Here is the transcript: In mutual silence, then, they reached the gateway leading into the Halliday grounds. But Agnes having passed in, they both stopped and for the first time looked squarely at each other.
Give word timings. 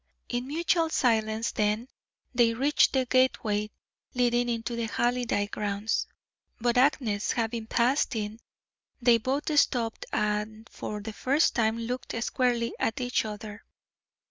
In 0.29 0.47
mutual 0.47 0.89
silence, 0.89 1.51
then, 1.51 1.87
they 2.33 2.55
reached 2.55 2.93
the 2.93 3.05
gateway 3.05 3.69
leading 4.15 4.49
into 4.49 4.75
the 4.75 4.87
Halliday 4.87 5.45
grounds. 5.45 6.07
But 6.59 6.75
Agnes 6.75 7.33
having 7.33 7.67
passed 7.67 8.15
in, 8.15 8.39
they 8.99 9.19
both 9.19 9.55
stopped 9.59 10.07
and 10.11 10.67
for 10.71 11.01
the 11.01 11.13
first 11.13 11.53
time 11.53 11.77
looked 11.77 12.15
squarely 12.23 12.73
at 12.79 12.99
each 12.99 13.25
other. 13.25 13.63